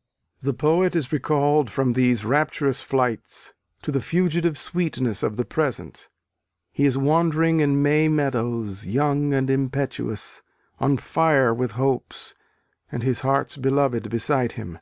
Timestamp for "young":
8.84-9.32